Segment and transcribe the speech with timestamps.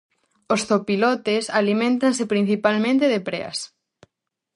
[0.53, 3.59] Os zopilotes aliméntanse principalmente de preas.